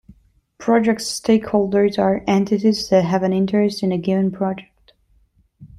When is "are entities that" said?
1.99-3.05